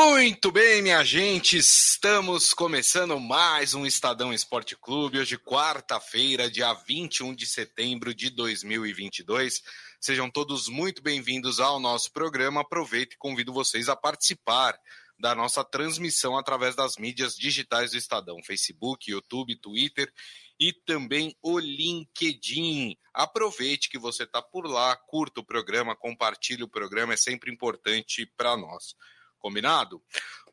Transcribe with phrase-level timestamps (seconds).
[0.00, 7.34] Muito bem, minha gente, estamos começando mais um Estadão Esporte Clube, hoje quarta-feira, dia 21
[7.34, 9.60] de setembro de 2022.
[10.00, 12.60] Sejam todos muito bem-vindos ao nosso programa.
[12.60, 14.78] Aproveito e convido vocês a participar
[15.18, 20.12] da nossa transmissão através das mídias digitais do Estadão, Facebook, YouTube, Twitter
[20.60, 22.96] e também o LinkedIn.
[23.12, 28.24] Aproveite que você está por lá, curta o programa, compartilhe o programa, é sempre importante
[28.36, 28.94] para nós.
[29.38, 30.02] Combinado?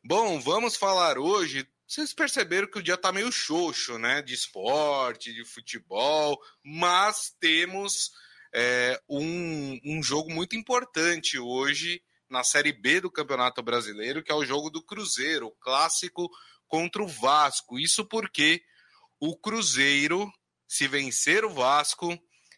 [0.04, 1.68] Bom, vamos falar hoje.
[1.88, 4.22] Vocês perceberam que o dia tá meio xoxo, né?
[4.22, 8.12] De esporte, de futebol, mas temos
[8.54, 14.36] é, um, um jogo muito importante hoje na Série B do Campeonato Brasileiro, que é
[14.36, 16.30] o jogo do Cruzeiro, o clássico
[16.68, 17.80] contra o Vasco.
[17.80, 18.64] Isso porque
[19.20, 20.32] o Cruzeiro,
[20.68, 22.18] se vencer o Vasco,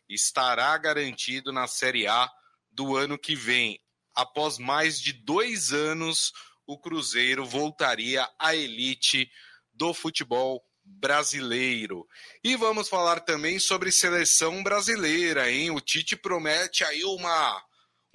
[0.09, 2.29] estará garantido na Série A
[2.71, 3.81] do ano que vem
[4.17, 6.33] após mais de dois anos,
[6.65, 9.29] o Cruzeiro voltaria à elite
[9.71, 12.07] do futebol brasileiro.
[12.43, 15.69] E vamos falar também sobre seleção brasileira, hein?
[15.69, 17.63] O Tite promete aí uma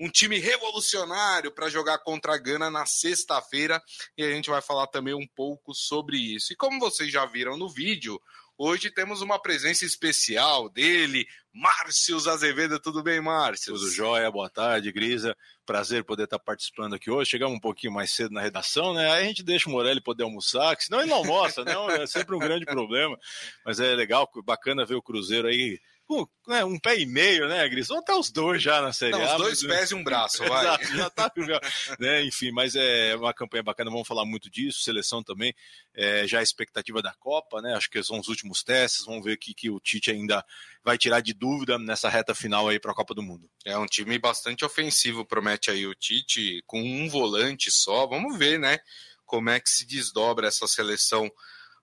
[0.00, 3.80] um time revolucionário para jogar contra a Gana na sexta-feira
[4.18, 6.52] e a gente vai falar também um pouco sobre isso.
[6.52, 8.20] E como vocês já viram no vídeo,
[8.58, 12.80] Hoje temos uma presença especial dele, Márcio Azevedo.
[12.80, 13.74] Tudo bem, Márcio?
[13.74, 15.36] Tudo jóia, boa tarde, Grisa.
[15.66, 17.30] Prazer poder estar participando aqui hoje.
[17.30, 19.12] Chegamos um pouquinho mais cedo na redação, né?
[19.12, 21.74] Aí a gente deixa o Morelli poder almoçar, que senão ele não almoça, né?
[22.00, 23.18] É sempre um grande problema.
[23.66, 27.68] Mas é legal, bacana ver o Cruzeiro aí com né, um pé e meio, né,
[27.68, 27.90] Gris?
[27.90, 29.36] Ou até os dois já na Série Não, A.
[29.36, 29.78] Os dois mas...
[29.78, 30.64] pés e um braço, vai.
[30.64, 31.32] Exato, já tá,
[31.98, 35.54] né, enfim, mas é uma campanha bacana, vamos falar muito disso, seleção também,
[35.94, 39.34] é, já a expectativa da Copa, né, acho que são os últimos testes, vamos ver
[39.34, 40.44] o que, que o Tite ainda
[40.84, 43.48] vai tirar de dúvida nessa reta final aí para a Copa do Mundo.
[43.64, 48.58] É um time bastante ofensivo, promete aí o Tite, com um volante só, vamos ver,
[48.58, 48.78] né,
[49.24, 51.30] como é que se desdobra essa seleção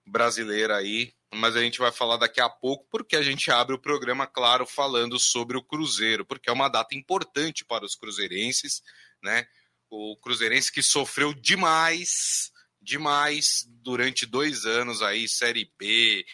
[0.06, 3.78] brasileira aí mas a gente vai falar daqui a pouco, porque a gente abre o
[3.78, 8.82] programa, claro, falando sobre o Cruzeiro, porque é uma data importante para os cruzeirenses,
[9.22, 9.46] né?
[9.88, 12.50] O cruzeirense que sofreu demais,
[12.82, 16.24] demais durante dois anos aí, Série B,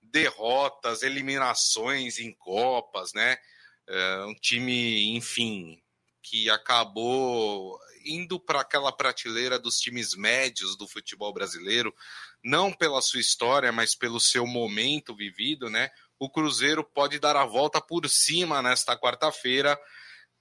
[0.00, 3.36] derrotas, eliminações em Copas, né?
[3.88, 5.82] É um time, enfim,
[6.22, 11.94] que acabou indo para aquela prateleira dos times médios do futebol brasileiro,
[12.42, 15.90] não pela sua história, mas pelo seu momento vivido, né?
[16.18, 19.78] O Cruzeiro pode dar a volta por cima nesta quarta-feira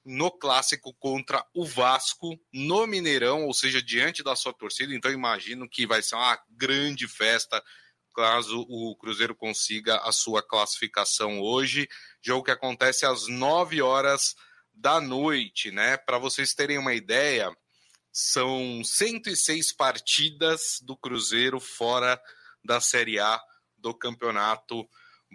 [0.05, 4.93] no clássico contra o Vasco no Mineirão, ou seja, diante da sua torcida.
[4.93, 7.63] Então imagino que vai ser uma grande festa
[8.13, 11.89] caso o Cruzeiro consiga a sua classificação hoje.
[12.21, 14.35] Jogo que acontece às 9 horas
[14.73, 15.97] da noite, né?
[15.97, 17.55] Para vocês terem uma ideia,
[18.11, 22.21] são 106 partidas do Cruzeiro fora
[22.63, 23.41] da Série A
[23.77, 24.87] do Campeonato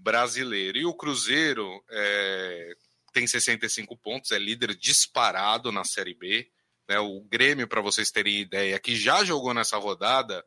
[0.02, 0.78] Brasileiro.
[0.78, 2.76] E o Cruzeiro é,
[3.12, 6.48] tem 65 pontos, é líder disparado na Série B.
[6.88, 6.98] Né?
[6.98, 10.44] O Grêmio, para vocês terem ideia, que já jogou nessa rodada,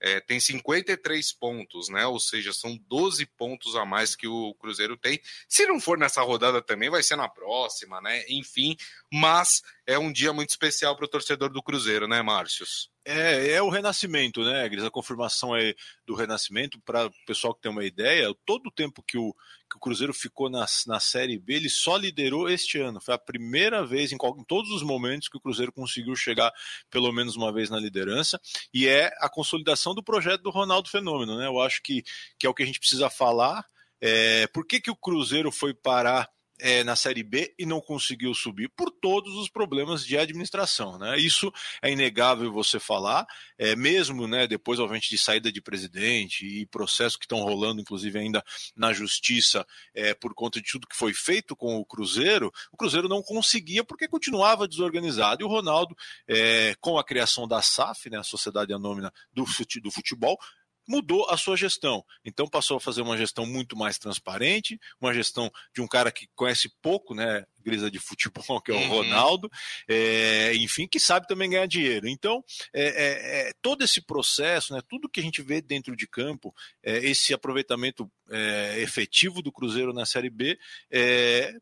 [0.00, 2.06] é, tem 53 pontos, né?
[2.06, 5.20] Ou seja, são 12 pontos a mais que o Cruzeiro tem.
[5.48, 8.24] Se não for nessa rodada também, vai ser na próxima, né?
[8.28, 8.76] Enfim,
[9.12, 12.88] mas é um dia muito especial para o torcedor do Cruzeiro, né, Márcios?
[13.04, 14.84] É, é o renascimento, né, Gris?
[14.84, 15.74] A confirmação é
[16.06, 16.80] do renascimento.
[16.82, 19.34] Para o pessoal que tem uma ideia, todo o tempo que o,
[19.68, 23.00] que o Cruzeiro ficou na, na Série B, ele só liderou este ano.
[23.00, 26.52] Foi a primeira vez, em, em todos os momentos, que o Cruzeiro conseguiu chegar
[26.88, 28.40] pelo menos uma vez na liderança.
[28.72, 31.46] E é a consolidação do projeto do Ronaldo Fenômeno, né?
[31.46, 32.04] Eu acho que,
[32.38, 33.66] que é o que a gente precisa falar.
[34.00, 36.28] É, por que, que o Cruzeiro foi parar
[36.60, 40.98] é, na Série B e não conseguiu subir por todos os problemas de administração.
[40.98, 41.18] Né?
[41.18, 43.26] Isso é inegável você falar,
[43.58, 48.18] é, mesmo né, depois, obviamente, de saída de presidente e processos que estão rolando, inclusive,
[48.18, 48.44] ainda
[48.76, 53.08] na justiça, é, por conta de tudo que foi feito com o Cruzeiro, o Cruzeiro
[53.08, 55.42] não conseguia porque continuava desorganizado.
[55.42, 55.96] E o Ronaldo,
[56.28, 60.38] é, com a criação da SAF, né, a Sociedade Anônima do Futebol,
[60.86, 62.04] mudou a sua gestão.
[62.24, 66.28] Então passou a fazer uma gestão muito mais transparente, uma gestão de um cara que
[66.34, 68.88] conhece pouco, né, grisa de futebol, que é o uhum.
[68.88, 69.50] Ronaldo,
[69.88, 72.08] é, enfim, que sabe também ganhar dinheiro.
[72.08, 76.06] Então, é, é, é todo esse processo, né, tudo que a gente vê dentro de
[76.06, 80.58] campo, é, esse aproveitamento é, efetivo do Cruzeiro na Série B,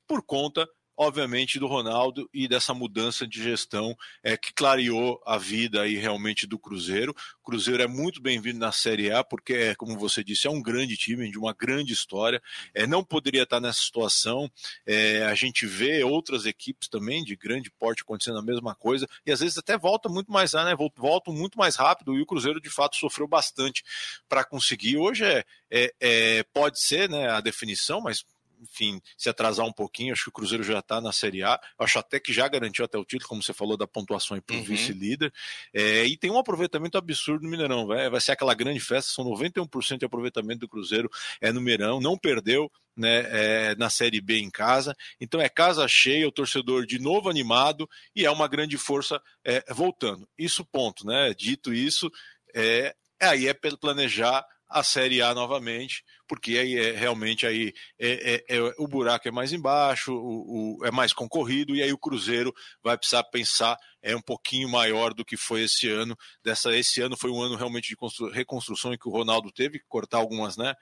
[0.06, 0.68] por conta
[0.98, 6.44] obviamente, do Ronaldo e dessa mudança de gestão é, que clareou a vida aí realmente
[6.44, 7.14] do Cruzeiro.
[7.40, 10.60] O Cruzeiro é muito bem-vindo na Série A, porque, é, como você disse, é um
[10.60, 12.42] grande time, de uma grande história.
[12.74, 14.50] É, não poderia estar nessa situação.
[14.84, 19.30] É, a gente vê outras equipes também de grande porte acontecendo a mesma coisa, e
[19.30, 20.74] às vezes até volta muito mais, né?
[20.96, 23.84] Voltam muito mais rápido, e o Cruzeiro de fato sofreu bastante
[24.28, 24.96] para conseguir.
[24.96, 28.24] Hoje é, é, é, pode ser né, a definição, mas
[28.60, 31.60] enfim, se atrasar um pouquinho, acho que o Cruzeiro já está na Série A.
[31.78, 34.58] Acho até que já garantiu até o título, como você falou, da pontuação para o
[34.58, 34.64] uhum.
[34.64, 35.32] vice-líder.
[35.72, 37.86] É, e tem um aproveitamento absurdo no Mineirão.
[37.86, 41.10] Vai, vai ser aquela grande festa, são 91% de aproveitamento do Cruzeiro
[41.40, 42.70] é no Mineirão, não perdeu.
[42.96, 47.30] Né, é, na Série B em casa, então é casa cheia, o torcedor de novo
[47.30, 50.28] animado e é uma grande força é, voltando.
[50.36, 51.32] Isso, ponto, né?
[51.32, 52.10] Dito isso,
[52.52, 58.56] é, aí é planejar a Série A novamente, porque aí é realmente aí é, é,
[58.56, 62.54] é, o buraco é mais embaixo, o, o, é mais concorrido, e aí o Cruzeiro
[62.82, 66.16] vai precisar pensar é um pouquinho maior do que foi esse ano.
[66.42, 69.86] Dessa, esse ano foi um ano realmente de reconstrução em que o Ronaldo teve que
[69.88, 70.74] cortar algumas, né?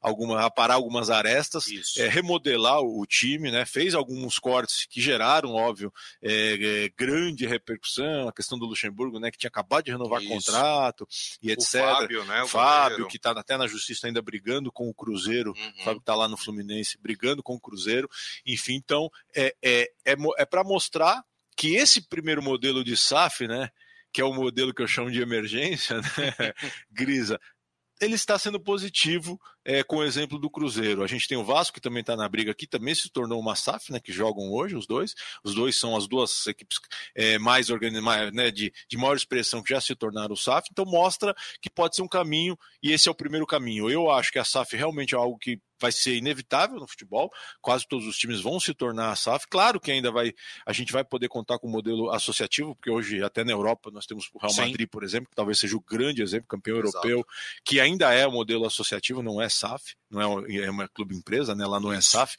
[0.00, 1.66] Alguma, parar algumas arestas,
[1.96, 3.64] é, remodelar o, time, né?
[3.64, 5.92] Fez alguns cortes que geraram, óbvio,
[6.22, 9.30] é, é, grande repercussão, a questão do Luxemburgo, né?
[9.30, 10.30] Que tinha acabado de renovar Isso.
[10.30, 11.06] contrato
[11.42, 11.74] e etc.
[11.74, 12.42] O Fábio, né?
[12.42, 15.84] O Fábio, que está até na justiça ainda brigando com o Cruzeiro, uhum.
[15.84, 18.08] Fábio está lá no Fluminense brigando com o Cruzeiro,
[18.46, 21.24] enfim, então é, é, é, é para mostrar
[21.56, 23.70] que esse primeiro modelo de SAF, né,
[24.12, 26.04] que é o modelo que eu chamo de emergência, né,
[26.90, 27.40] Grisa,
[28.00, 31.02] ele está sendo positivo é, com o exemplo do Cruzeiro.
[31.02, 33.56] A gente tem o Vasco, que também está na briga aqui, também se tornou uma
[33.56, 35.14] SAF, né, que jogam hoje, os dois.
[35.42, 36.78] Os dois são as duas equipes
[37.14, 40.68] é, mais organizadas, né, de, de maior expressão que já se tornaram SAF.
[40.70, 43.90] Então mostra que pode ser um caminho, e esse é o primeiro caminho.
[43.90, 47.30] Eu acho que a SAF realmente é algo que vai ser inevitável no futebol.
[47.60, 49.46] Quase todos os times vão se tornar a SAF.
[49.48, 50.32] Claro que ainda vai,
[50.64, 54.06] a gente vai poder contar com o modelo associativo, porque hoje até na Europa nós
[54.06, 54.62] temos o Real Sim.
[54.62, 57.06] Madrid, por exemplo, que talvez seja o grande exemplo, campeão Exato.
[57.06, 57.26] europeu,
[57.64, 61.54] que ainda é o modelo associativo, não é SAF, não é, é uma clube empresa,
[61.54, 61.66] né?
[61.66, 62.36] Lá não é SAF,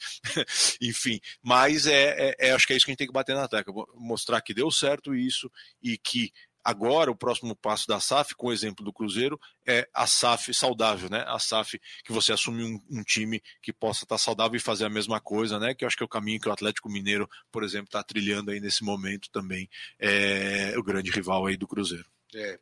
[0.80, 1.20] enfim.
[1.42, 3.48] Mas é, é, é, acho que é isso que a gente tem que bater na
[3.48, 5.50] tecla, mostrar que deu certo isso
[5.82, 6.32] e que
[6.66, 11.08] Agora, o próximo passo da SAF, com o exemplo do Cruzeiro, é a SAF saudável,
[11.08, 11.22] né?
[11.28, 14.90] A SAF que você assume um, um time que possa estar saudável e fazer a
[14.90, 15.76] mesma coisa, né?
[15.76, 18.50] Que eu acho que é o caminho que o Atlético Mineiro, por exemplo, está trilhando
[18.50, 22.04] aí nesse momento também, é o grande rival aí do Cruzeiro.
[22.34, 22.58] É.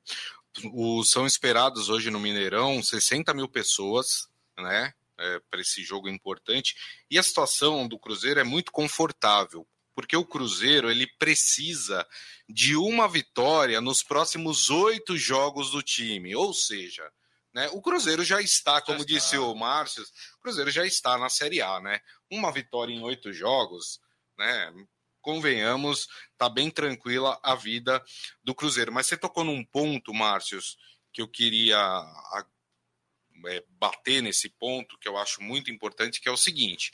[0.75, 4.29] O, são esperados hoje no Mineirão 60 mil pessoas,
[4.59, 4.93] né?
[5.17, 6.75] É, para esse jogo importante.
[7.09, 9.65] E a situação do Cruzeiro é muito confortável,
[9.95, 12.05] porque o Cruzeiro ele precisa
[12.49, 17.09] de uma vitória nos próximos oito jogos do time, ou seja,
[17.55, 21.29] né, o Cruzeiro já está, como já disse o Márcio, o Cruzeiro já está na
[21.29, 22.01] Série A, né?
[22.29, 24.01] Uma vitória em oito jogos,
[24.37, 24.75] né?
[25.21, 28.05] Convenhamos, tá bem tranquila a vida
[28.43, 28.93] do Cruzeiro.
[28.93, 30.59] Mas você tocou num ponto, Márcio,
[31.13, 31.79] que eu queria
[33.47, 36.91] é, bater nesse ponto, que eu acho muito importante, que é o seguinte: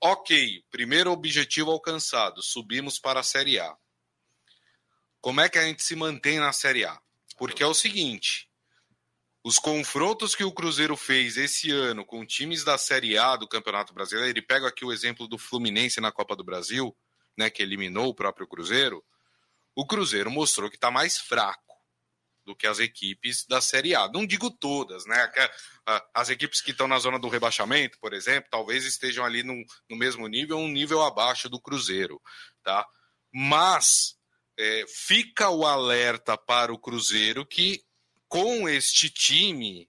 [0.00, 3.76] Ok, primeiro objetivo alcançado, subimos para a Série A.
[5.20, 7.00] Como é que a gente se mantém na Série A?
[7.36, 8.48] Porque é o seguinte:
[9.42, 13.92] os confrontos que o Cruzeiro fez esse ano com times da Série A do Campeonato
[13.92, 16.96] Brasileiro, ele pega aqui o exemplo do Fluminense na Copa do Brasil,
[17.36, 19.04] né, que eliminou o próprio Cruzeiro.
[19.74, 21.67] O Cruzeiro mostrou que está mais fraco
[22.48, 24.08] do que as equipes da Série A.
[24.08, 25.30] Não digo todas, né?
[26.14, 29.54] As equipes que estão na zona do rebaixamento, por exemplo, talvez estejam ali no,
[29.88, 32.18] no mesmo nível, um nível abaixo do Cruzeiro,
[32.64, 32.86] tá?
[33.30, 34.16] Mas
[34.58, 37.84] é, fica o alerta para o Cruzeiro que
[38.26, 39.86] com este time,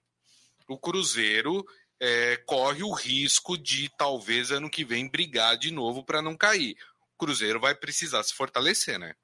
[0.68, 1.64] o Cruzeiro
[1.98, 6.76] é, corre o risco de talvez ano que vem brigar de novo para não cair.
[7.14, 9.14] O Cruzeiro vai precisar se fortalecer, né?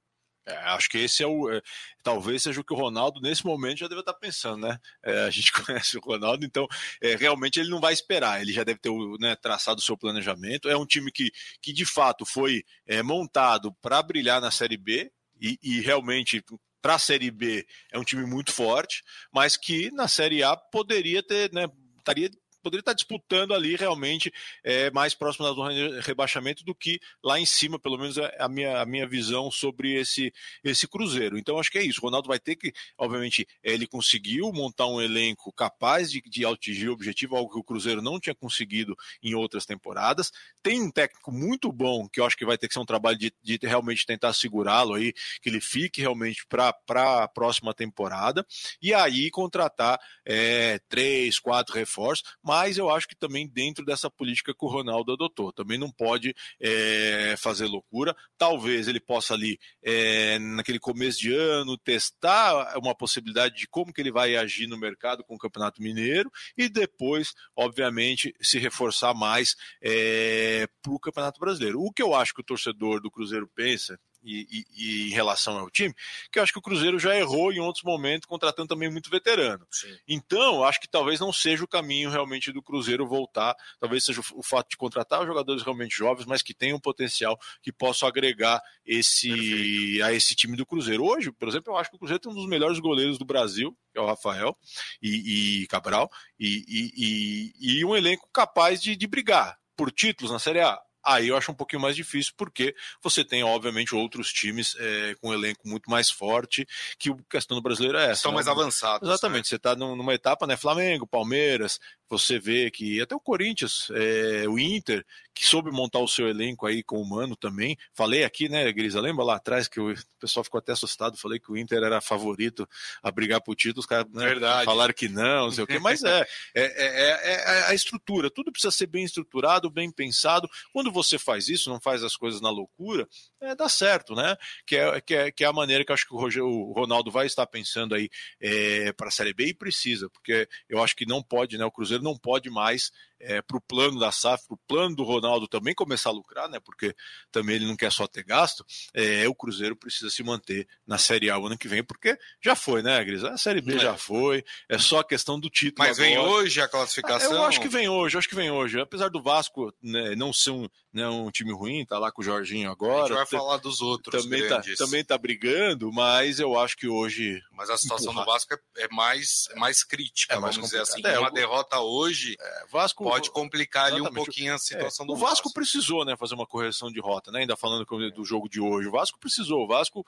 [0.46, 1.50] É, acho que esse é o.
[1.50, 1.60] É,
[2.02, 4.78] talvez seja o que o Ronaldo, nesse momento, já deve estar pensando, né?
[5.04, 6.66] É, a gente conhece o Ronaldo, então
[7.02, 10.68] é, realmente ele não vai esperar, ele já deve ter né, traçado o seu planejamento.
[10.68, 15.10] É um time que, que de fato foi é, montado para brilhar na Série B
[15.40, 16.42] e, e realmente
[16.80, 21.22] para a Série B é um time muito forte, mas que na Série A poderia
[21.22, 21.68] ter, né?
[21.98, 22.30] Estaria
[22.66, 24.32] poderia estar disputando ali realmente
[24.64, 28.36] é, mais próximo da zona de rebaixamento do que lá em cima, pelo menos é
[28.40, 30.32] a minha, a minha visão sobre esse,
[30.64, 31.38] esse Cruzeiro.
[31.38, 32.00] Então acho que é isso.
[32.00, 36.88] O Ronaldo vai ter que, obviamente, ele conseguiu montar um elenco capaz de, de atingir
[36.88, 40.32] o objetivo, algo que o Cruzeiro não tinha conseguido em outras temporadas.
[40.60, 43.16] Tem um técnico muito bom, que eu acho que vai ter que ser um trabalho
[43.16, 48.44] de, de realmente tentar segurá-lo aí, que ele fique realmente para a próxima temporada.
[48.82, 54.10] E aí contratar é, três, quatro reforços, mas mas eu acho que também dentro dessa
[54.10, 55.52] política que o Ronaldo adotou.
[55.52, 58.16] Também não pode é, fazer loucura.
[58.38, 64.00] Talvez ele possa ali, é, naquele começo de ano, testar uma possibilidade de como que
[64.00, 69.54] ele vai agir no mercado com o Campeonato Mineiro e depois, obviamente, se reforçar mais
[69.82, 71.82] é, para o Campeonato Brasileiro.
[71.82, 75.56] O que eu acho que o torcedor do Cruzeiro pensa e, e, e, em relação
[75.56, 75.94] ao time,
[76.32, 79.64] que eu acho que o Cruzeiro já errou em outros momentos, contratando também muito veterano.
[79.70, 79.96] Sim.
[80.08, 84.42] Então, acho que talvez não seja o caminho realmente do Cruzeiro voltar, talvez seja o,
[84.42, 90.12] fato de contratar jogadores realmente jovens, mas que tenham potencial, que possam agregar esse, a
[90.12, 91.04] esse time do Cruzeiro.
[91.04, 93.76] Hoje, por exemplo, eu acho que o Cruzeiro tem um dos melhores goleiros do Brasil,
[93.92, 94.56] que é o Rafael
[95.00, 100.60] e, e Cabral, e, e, um elenco capaz de, de brigar por títulos na Série
[100.60, 105.14] A Aí eu acho um pouquinho mais difícil, porque você tem, obviamente, outros times é,
[105.20, 106.66] com um elenco muito mais forte,
[106.98, 108.22] que a questão do brasileiro é essa.
[108.22, 108.36] São né?
[108.36, 109.08] mais avançados.
[109.08, 109.48] Exatamente, né?
[109.50, 110.56] você está numa etapa, né?
[110.56, 116.08] Flamengo, Palmeiras, você vê que até o Corinthians, é, o Inter, que soube montar o
[116.08, 117.76] seu elenco aí com o Mano também.
[117.92, 119.00] Falei aqui, né, Grisa?
[119.00, 121.18] Lembra lá atrás que o pessoal ficou até assustado?
[121.18, 122.66] Falei que o Inter era favorito
[123.02, 124.34] a brigar por título, os caras né,
[124.64, 128.30] falaram que não, não sei o quê, mas é, é, é, é, a estrutura.
[128.30, 130.48] Tudo precisa ser bem estruturado, bem pensado.
[130.72, 133.06] Quando você faz isso, não faz as coisas na loucura,
[133.40, 134.36] é, dá certo, né?
[134.66, 136.72] Que é, que, é, que é a maneira que eu acho que o, Roger, o
[136.72, 138.08] Ronaldo vai estar pensando aí
[138.40, 141.64] é, para a Série B e precisa, porque eu acho que não pode, né?
[141.64, 145.02] O Cruzeiro não pode mais é, para o plano da SAF, para o plano do
[145.02, 146.58] Ronaldo também começar a lucrar, né?
[146.60, 146.94] Porque
[147.30, 148.64] também ele não quer só ter gasto.
[148.94, 152.54] É, o Cruzeiro precisa se manter na Série A o ano que vem, porque já
[152.54, 153.24] foi, né, Gris?
[153.24, 153.78] A Série B é.
[153.78, 154.44] já foi.
[154.68, 155.86] É só a questão do título.
[155.86, 156.08] Mas agora.
[156.08, 157.32] vem hoje a classificação?
[157.32, 158.80] Eu acho que vem hoje, acho que vem hoje.
[158.80, 162.24] Apesar do Vasco né, não ser um, né, um time ruim, tá lá com o
[162.24, 163.04] Jorginho agora.
[163.04, 164.22] A gente vai falar dos outros.
[164.22, 167.40] Também tá, também tá brigando, mas eu acho que hoje.
[167.52, 168.24] Mas a situação empurrar.
[168.24, 171.00] do Vasco é, é mais, é mais crítica, é mais vamos dizer assim.
[171.04, 172.36] É, uma derrota hoje
[172.70, 175.26] Vasco, pode complicar ali um pouquinho a situação do o Vasco.
[175.26, 177.40] O Vasco precisou, né, fazer uma correção de rota, né?
[177.40, 178.88] Ainda falando do jogo de hoje.
[178.88, 179.64] O Vasco precisou.
[179.64, 180.04] O Vasco,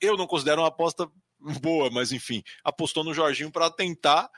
[0.00, 1.10] eu não considero uma aposta
[1.60, 4.30] boa, mas enfim, apostou no Jorginho para tentar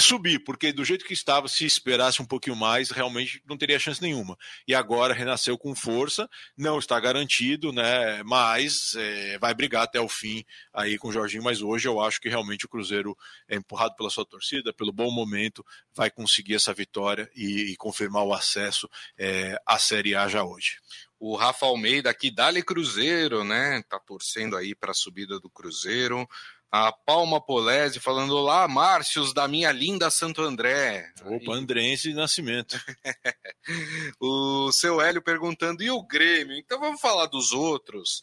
[0.00, 4.00] subir, porque do jeito que estava, se esperasse um pouquinho mais, realmente não teria chance
[4.00, 4.36] nenhuma.
[4.66, 8.22] E agora renasceu com força, não está garantido, né?
[8.24, 11.42] Mas é, vai brigar até o fim aí com o Jorginho.
[11.42, 13.16] Mas hoje eu acho que realmente o Cruzeiro
[13.48, 15.64] é empurrado pela sua torcida, pelo bom momento,
[15.94, 18.88] vai conseguir essa vitória e, e confirmar o acesso
[19.18, 20.78] é, à Série A já hoje
[21.20, 23.82] o Rafa Almeida aqui, Dali Cruzeiro, né?
[23.82, 26.26] Tá torcendo aí para a subida do Cruzeiro.
[26.72, 31.12] A Palma Polese falando lá, Márcios da minha linda Santo André.
[31.24, 32.78] Opa, Andrense de Nascimento.
[34.20, 36.56] o seu Hélio perguntando, e o Grêmio?
[36.56, 38.22] Então vamos falar dos outros.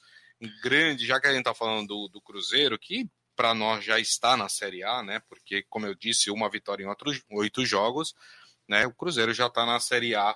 [0.64, 4.38] Grande, já que a gente tá falando do, do Cruzeiro, que para nós já está
[4.38, 5.22] na Série A, né?
[5.28, 8.16] Porque, como eu disse, uma vitória em outro, oito jogos,
[8.66, 8.88] né?
[8.88, 10.34] O Cruzeiro já está na Série A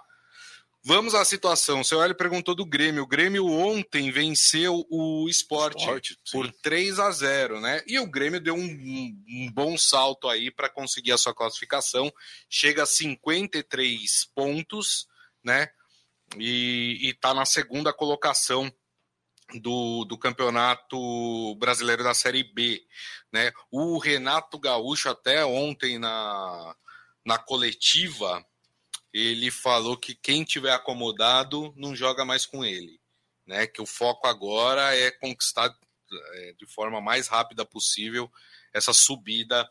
[0.84, 1.82] Vamos à situação.
[1.82, 3.04] O seu Hélio perguntou do Grêmio.
[3.04, 7.84] O Grêmio ontem venceu o esporte, esporte por 3 a 0, né?
[7.86, 12.12] E o Grêmio deu um, um bom salto aí para conseguir a sua classificação.
[12.50, 15.08] Chega a 53 pontos,
[15.44, 15.70] né?
[16.40, 18.74] E está na segunda colocação
[19.60, 22.82] do, do Campeonato Brasileiro da Série B,
[23.32, 23.52] né?
[23.70, 26.76] O Renato Gaúcho até ontem na,
[27.24, 28.44] na coletiva
[29.14, 33.00] ele falou que quem tiver acomodado não joga mais com ele,
[33.46, 33.68] né?
[33.68, 35.76] Que o foco agora é conquistar
[36.34, 38.32] é, de forma mais rápida possível
[38.74, 39.70] essa subida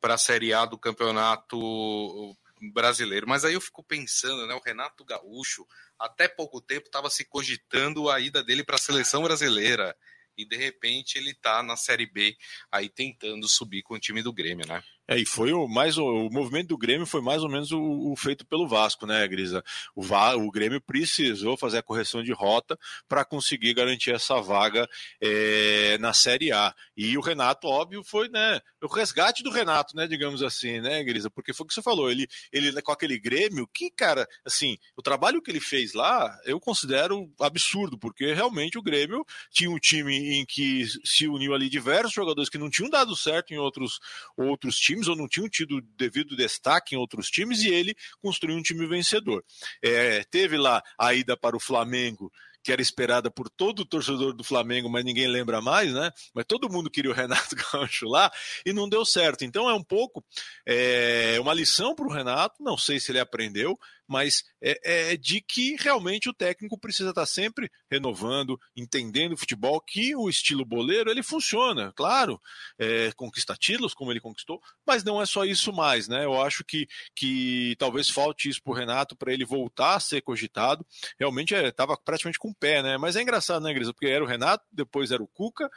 [0.00, 2.36] para a Série A do Campeonato
[2.72, 3.26] Brasileiro.
[3.26, 4.54] Mas aí eu fico pensando, né?
[4.54, 5.66] O Renato Gaúcho
[5.98, 9.96] até pouco tempo estava se cogitando a ida dele para a seleção brasileira
[10.36, 12.36] e de repente ele está na Série B
[12.70, 14.82] aí tentando subir com o time do Grêmio, né?
[15.08, 18.16] É, e foi o mais o, movimento do Grêmio foi mais ou menos o, o
[18.16, 19.62] feito pelo Vasco, né, Grisa?
[19.96, 22.78] O, Va, o Grêmio precisou fazer a correção de rota
[23.08, 24.88] para conseguir garantir essa vaga
[25.20, 26.72] é, na Série A.
[26.96, 31.28] E o Renato, óbvio, foi né, o resgate do Renato, né, digamos assim, né, Grisa?
[31.28, 35.02] Porque foi o que você falou, ele, ele com aquele Grêmio, que, cara, assim, o
[35.02, 40.38] trabalho que ele fez lá, eu considero absurdo, porque realmente o Grêmio tinha um time
[40.38, 43.98] em que se uniu ali diversos jogadores que não tinham dado certo em outros,
[44.36, 48.56] outros times times ou não tinham tido devido destaque em outros times e ele construiu
[48.56, 49.42] um time vencedor.
[49.82, 52.30] É, teve lá a ida para o Flamengo
[52.64, 56.12] que era esperada por todo o torcedor do Flamengo, mas ninguém lembra mais, né?
[56.32, 58.30] Mas todo mundo queria o Renato Gaúcho lá
[58.64, 59.44] e não deu certo.
[59.44, 60.24] Então é um pouco
[60.64, 62.62] é, uma lição para o Renato.
[62.62, 63.76] Não sei se ele aprendeu,
[64.12, 69.80] mas é, é de que realmente o técnico precisa estar sempre renovando, entendendo o futebol,
[69.80, 72.38] que o estilo boleiro ele funciona, claro,
[72.78, 76.26] é, conquista títulos como ele conquistou, mas não é só isso mais, né?
[76.26, 80.20] Eu acho que, que talvez falte isso para o Renato para ele voltar a ser
[80.20, 80.86] cogitado.
[81.18, 82.98] Realmente estava é, praticamente com o pé, né?
[82.98, 83.94] Mas é engraçado, né, Grisa?
[83.94, 85.70] Porque era o Renato, depois era o Cuca,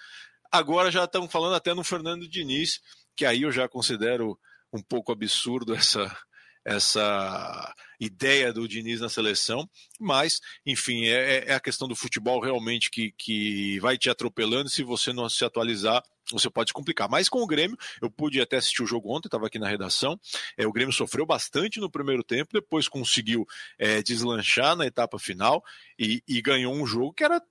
[0.51, 2.81] agora já estão falando até no Fernando Diniz,
[3.15, 4.37] que aí eu já considero
[4.73, 6.13] um pouco absurdo essa
[6.65, 9.69] essa ideia do Diniz na seleção,
[10.00, 14.69] mas, enfim, é, é a questão do futebol realmente que, que vai te atropelando.
[14.69, 17.10] Se você não se atualizar você pode complicar.
[17.10, 20.20] Mas com o Grêmio, eu pude até assistir o jogo ontem, estava aqui na redação.
[20.58, 23.46] É, o Grêmio sofreu bastante no primeiro tempo, depois conseguiu
[23.77, 25.63] é, deslanchar na etapa final
[25.98, 27.41] e, e, ganhou um jogo que era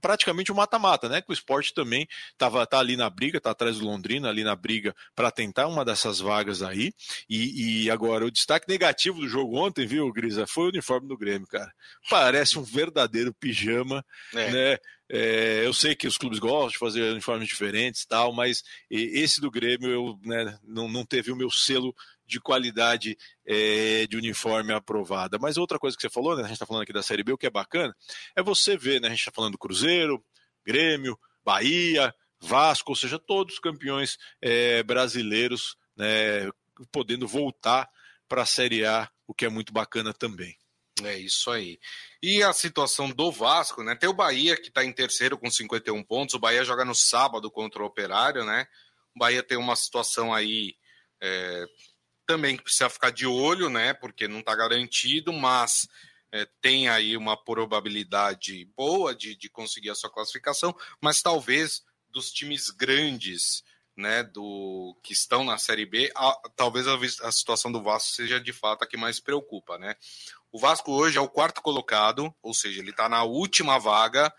[0.00, 1.22] praticamente um mata-mata, né?
[1.22, 4.56] Que o esporte também estava tá ali na briga, está atrás do Londrina, ali na
[4.56, 6.92] briga para tentar uma dessas vagas aí.
[7.28, 11.16] E, e, agora, o destaque negativo do jogo ontem, viu, Grisa, foi o uniforme do
[11.16, 11.72] Grêmio, cara.
[12.10, 14.04] Parece um verdadeiro pijama,
[14.34, 14.50] é.
[14.50, 14.78] né?
[15.08, 19.50] É, eu sei que os clubes gostam de fazer uniformes diferentes tal, mas esse do
[19.50, 21.94] Grêmio eu, né, não, não teve o meu selo
[22.26, 25.38] de qualidade é, de uniforme aprovada.
[25.38, 27.32] Mas outra coisa que você falou, né, a gente está falando aqui da Série B,
[27.32, 27.94] o que é bacana,
[28.34, 30.22] é você ver, né, a gente está falando do Cruzeiro,
[30.64, 36.50] Grêmio, Bahia, Vasco, ou seja, todos os campeões é, brasileiros né,
[36.90, 37.88] podendo voltar
[38.28, 40.56] para a Série A, o que é muito bacana também.
[41.04, 41.78] É isso aí.
[42.22, 43.94] E a situação do Vasco, né?
[43.94, 46.34] Tem o Bahia que está em terceiro com 51 pontos.
[46.34, 48.66] O Bahia joga no sábado contra o Operário, né?
[49.14, 50.74] O Bahia tem uma situação aí
[51.20, 51.66] é,
[52.26, 53.92] também que precisa ficar de olho, né?
[53.92, 55.86] Porque não está garantido, mas
[56.32, 60.74] é, tem aí uma probabilidade boa de, de conseguir a sua classificação.
[61.00, 63.62] Mas talvez dos times grandes,
[63.96, 64.22] né?
[64.22, 66.94] Do que estão na Série B, a, talvez a,
[67.28, 69.94] a situação do Vasco seja de fato a que mais preocupa, né?
[70.52, 74.32] O Vasco hoje é o quarto colocado, ou seja, ele está na última vaga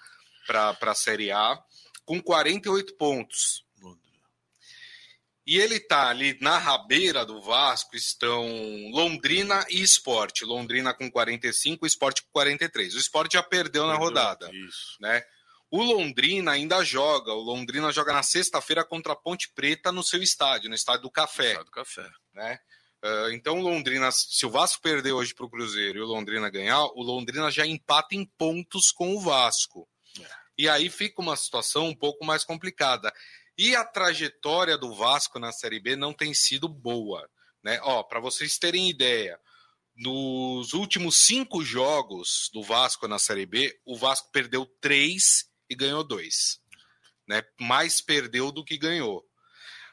[0.45, 1.59] para a Série A,
[2.05, 3.65] com 48 pontos.
[5.47, 8.45] E ele está ali na rabeira do Vasco, estão
[8.91, 10.43] Londrina e Esporte.
[10.43, 12.95] Londrina com 45, Esporte com 43.
[12.95, 14.49] O Esporte já perdeu, perdeu na rodada.
[14.53, 14.97] Isso.
[14.99, 15.23] Né?
[15.71, 17.31] O Londrina ainda joga.
[17.31, 21.11] O Londrina joga na sexta-feira contra a Ponte Preta no seu estádio, no estádio do
[21.11, 21.51] Café.
[21.51, 22.09] Estádio do Café.
[22.33, 22.59] Né?
[23.03, 26.83] Uh, então, Londrina, se o Vasco perder hoje para o Cruzeiro e o Londrina ganhar,
[26.83, 29.87] o Londrina já empata em pontos com o Vasco.
[30.57, 33.13] E aí fica uma situação um pouco mais complicada.
[33.57, 37.29] E a trajetória do Vasco na Série B não tem sido boa.
[37.63, 37.79] Né?
[37.83, 39.39] Ó, para vocês terem ideia,
[39.95, 46.03] nos últimos cinco jogos do Vasco na Série B, o Vasco perdeu três e ganhou
[46.03, 46.59] dois.
[47.27, 47.43] Né?
[47.59, 49.26] Mais perdeu do que ganhou.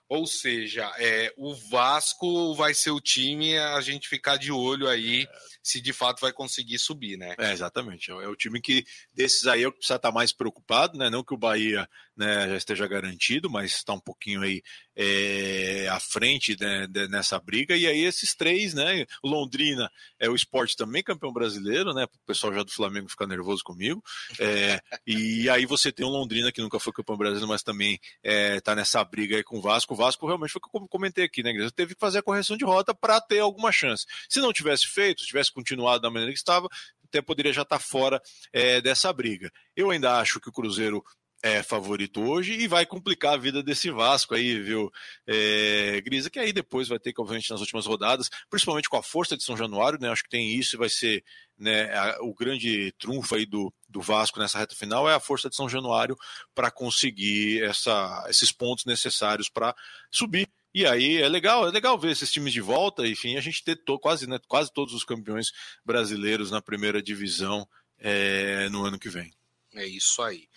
[0.08, 5.22] Ou seja, é, o Vasco vai ser o time a gente ficar de olho aí
[5.22, 5.28] é.
[5.62, 7.34] se de fato vai conseguir subir, né?
[7.38, 8.10] É, exatamente.
[8.10, 11.08] É o time que desses aí é o que precisa estar mais preocupado, né?
[11.08, 14.62] Não que o Bahia né, já esteja garantido, mas está um pouquinho aí
[14.94, 17.76] é, à frente né, nessa briga.
[17.76, 19.06] E aí esses três, né?
[19.22, 22.04] Londrina é o esporte também campeão brasileiro, né?
[22.04, 24.02] O pessoal já do Flamengo fica nervoso comigo.
[24.38, 28.72] É, e aí você tem o Londrina que nunca foi campeão brasileiro, mas também está
[28.72, 31.24] é, nessa briga aí com o Vasco o Vasco realmente foi o que eu comentei
[31.24, 31.70] aqui, né, Igreja?
[31.70, 34.04] Teve que fazer a correção de rota para ter alguma chance.
[34.28, 36.68] Se não tivesse feito, se tivesse continuado da maneira que estava,
[37.04, 38.20] até poderia já estar tá fora
[38.52, 39.50] é, dessa briga.
[39.76, 41.02] Eu ainda acho que o Cruzeiro
[41.44, 44.90] é favorito hoje e vai complicar a vida desse Vasco aí, viu,
[45.26, 49.02] é, Grisa, que aí depois vai ter que, obviamente, nas últimas rodadas, principalmente com a
[49.02, 51.22] força de São Januário, né, acho que tem isso e vai ser
[51.58, 55.50] né, a, o grande trunfo aí do, do Vasco nessa reta final é a força
[55.50, 56.16] de São Januário
[56.54, 59.76] para conseguir essa, esses pontos necessários para
[60.10, 60.48] subir.
[60.72, 63.76] E aí é legal, é legal ver esses times de volta, enfim, a gente ter
[63.76, 65.52] to, quase, né, quase todos os campeões
[65.84, 69.30] brasileiros na primeira divisão é, no ano que vem.
[69.74, 70.48] É isso aí.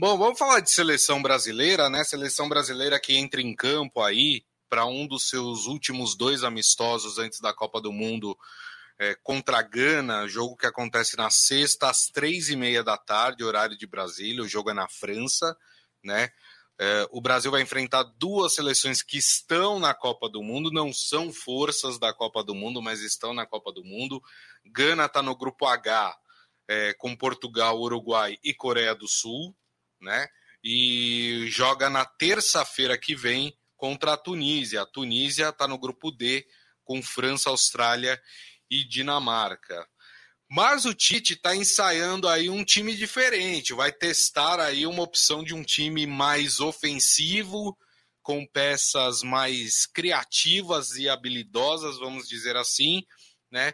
[0.00, 2.04] Bom, vamos falar de seleção brasileira, né?
[2.04, 7.40] Seleção brasileira que entra em campo aí para um dos seus últimos dois amistosos antes
[7.40, 8.38] da Copa do Mundo
[8.96, 13.42] é, contra a Gana, jogo que acontece na sexta às três e meia da tarde,
[13.42, 14.44] horário de Brasília.
[14.44, 15.56] O jogo é na França,
[16.00, 16.30] né?
[16.78, 21.32] É, o Brasil vai enfrentar duas seleções que estão na Copa do Mundo, não são
[21.32, 24.22] forças da Copa do Mundo, mas estão na Copa do Mundo.
[24.64, 26.16] Gana está no grupo H,
[26.68, 29.56] é, com Portugal, Uruguai e Coreia do Sul,
[30.00, 30.28] né?
[30.62, 34.82] E joga na terça-feira que vem contra a Tunísia.
[34.82, 36.46] A Tunísia está no grupo D,
[36.84, 38.20] com França, Austrália
[38.70, 39.86] e Dinamarca.
[40.50, 45.54] Mas o Tite está ensaiando aí um time diferente, vai testar aí uma opção de
[45.54, 47.76] um time mais ofensivo,
[48.22, 53.02] com peças mais criativas e habilidosas, vamos dizer assim,
[53.50, 53.72] né?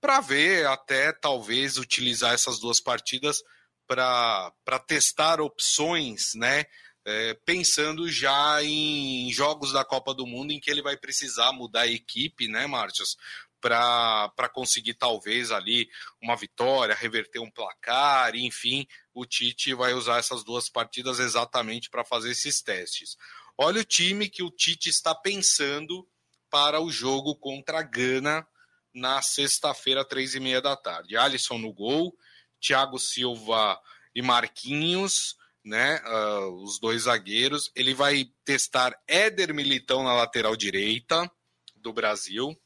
[0.00, 3.42] para ver até talvez utilizar essas duas partidas
[3.86, 4.52] para
[4.86, 6.64] testar opções, né?
[7.08, 11.82] É, pensando já em jogos da Copa do Mundo em que ele vai precisar mudar
[11.82, 13.16] a equipe, né, Márcios?
[13.60, 15.88] Para conseguir talvez ali
[16.20, 22.04] uma vitória, reverter um placar, enfim, o Tite vai usar essas duas partidas exatamente para
[22.04, 23.16] fazer esses testes.
[23.56, 26.06] Olha o time que o Tite está pensando
[26.50, 28.46] para o jogo contra a Gana
[28.92, 31.16] na sexta-feira, três e meia da tarde.
[31.16, 32.16] Alisson no gol,
[32.66, 33.80] Thiago Silva
[34.14, 36.00] e Marquinhos, né?
[36.04, 37.70] Uh, os dois zagueiros.
[37.74, 41.30] Ele vai testar Éder Militão na lateral direita
[41.76, 42.58] do Brasil.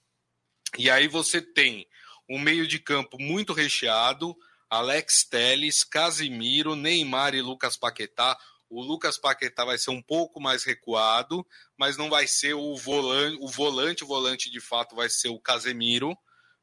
[0.78, 1.86] E aí você tem
[2.28, 4.36] um meio de campo muito recheado.
[4.68, 8.38] Alex Teles, Casimiro, Neymar e Lucas Paquetá.
[8.68, 11.44] O Lucas Paquetá vai ser um pouco mais recuado,
[11.76, 15.40] mas não vai ser o volante, o volante, o volante de fato vai ser o
[15.40, 16.16] Casemiro,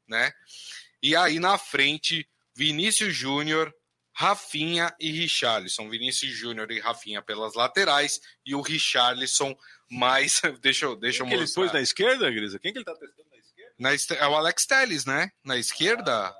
[0.08, 0.32] né?
[1.02, 2.26] E aí na frente,
[2.58, 3.72] Vinícius Júnior,
[4.12, 5.88] Rafinha e Richarlison.
[5.88, 9.54] Vinícius Júnior e Rafinha pelas laterais e o Richarlison
[9.88, 10.42] mais.
[10.60, 11.62] deixa eu, deixa Quem eu mostrar.
[11.62, 12.58] ele pôs na esquerda, Grisa?
[12.58, 14.18] Quem que ele tá testando na esquerda?
[14.18, 15.30] Na, é o Alex Telles, né?
[15.44, 16.26] Na esquerda.
[16.26, 16.34] Ah,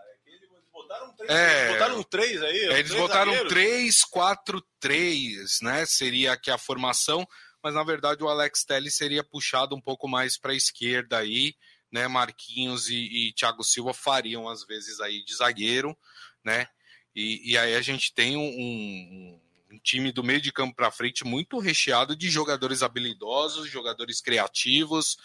[0.72, 2.57] botaram três, é, botaram três aí.
[2.57, 3.52] Eles três botaram zagueiros.
[3.52, 5.87] três, quatro, três, né?
[5.87, 7.24] Seria aqui a formação,
[7.62, 11.54] mas na verdade o Alex Telles seria puxado um pouco mais para a esquerda aí,
[11.92, 12.07] né?
[12.09, 15.96] Marquinhos e, e Thiago Silva fariam às vezes aí de zagueiro,
[16.44, 16.68] né?
[17.14, 19.40] E, e aí a gente tem um, um,
[19.72, 25.16] um time do meio de campo para frente muito recheado de jogadores habilidosos, jogadores criativos,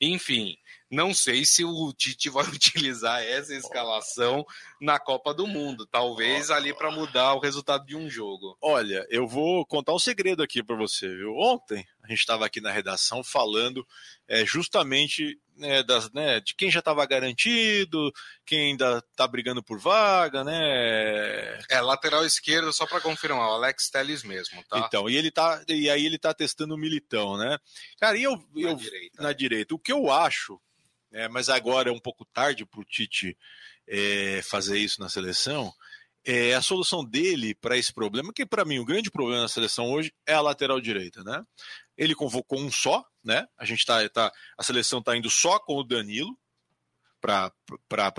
[0.00, 0.56] enfim.
[0.90, 4.44] Não sei se o Tite vai utilizar essa escalação
[4.80, 8.58] na Copa do Mundo, talvez ali para mudar o resultado de um jogo.
[8.60, 11.08] Olha, eu vou contar um segredo aqui para você.
[11.08, 11.36] Viu?
[11.36, 13.86] Ontem a gente estava aqui na redação falando
[14.26, 18.10] é, justamente né, das, né, de quem já estava garantido,
[18.46, 21.60] quem ainda está brigando por vaga, né?
[21.68, 24.78] É, lateral esquerdo, só para confirmar, o Alex Telles mesmo, tá?
[24.78, 27.58] Então, e ele tá, e aí ele tá testando o Militão, né?
[27.98, 29.34] Cara, e eu, na, eu, direita, na né?
[29.34, 30.58] direita, o que eu acho
[31.12, 33.36] é, mas agora é um pouco tarde para o Tite
[33.86, 35.72] é, fazer isso na seleção.
[36.24, 39.90] É, a solução dele para esse problema, que para mim o grande problema na seleção
[39.90, 41.42] hoje é a lateral direita, né?
[41.96, 43.46] Ele convocou um só, né?
[43.56, 46.38] A gente tá, tá a seleção está indo só com o Danilo
[47.20, 47.52] para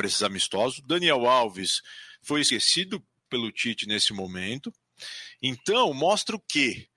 [0.03, 0.81] esses amistosos.
[0.81, 1.81] Daniel Alves
[2.23, 4.73] foi esquecido pelo Tite nesse momento.
[5.41, 6.87] Então mostra o quê?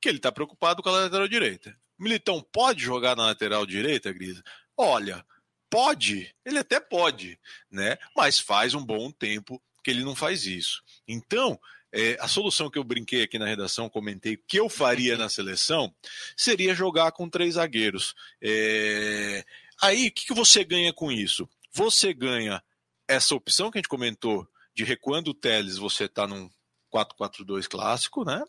[0.00, 1.78] Que ele está preocupado com a lateral direita.
[1.98, 4.42] Militão pode jogar na lateral direita, Grisa?
[4.76, 5.24] Olha,
[5.68, 7.38] Pode, ele até pode,
[7.70, 7.98] né?
[8.16, 10.82] Mas faz um bom tempo que ele não faz isso.
[11.06, 11.58] Então,
[11.92, 15.94] é, a solução que eu brinquei aqui na redação, comentei que eu faria na seleção,
[16.36, 18.14] seria jogar com três zagueiros.
[18.42, 19.44] É...
[19.80, 21.48] Aí, o que, que você ganha com isso?
[21.72, 22.62] Você ganha
[23.08, 26.50] essa opção que a gente comentou de recuando o Teles, você está num
[26.92, 28.42] 4-4-2 clássico, né?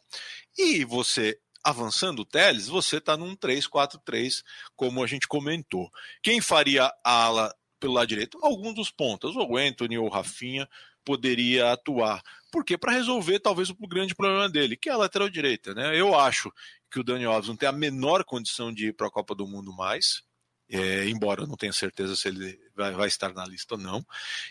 [0.58, 4.42] E você avançando o Teles, você está num 3-4-3,
[4.74, 5.92] como a gente comentou.
[6.24, 8.40] Quem faria a ala pelo lado direito?
[8.42, 9.36] Alguns dos pontos.
[9.36, 10.66] O Anthony ou o Rafinha
[11.04, 12.24] poderia atuar.
[12.54, 15.74] Porque para resolver talvez o grande problema dele, que é a lateral direita.
[15.74, 16.00] Né?
[16.00, 16.50] Eu acho
[16.90, 19.46] que o Daniel Alves não tem a menor condição de ir para a Copa do
[19.46, 20.24] Mundo mais.
[20.70, 24.06] É, embora eu não tenha certeza se ele vai, vai, estar na lista ou não.